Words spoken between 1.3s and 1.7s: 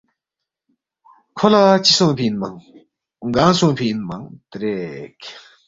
کھو لہ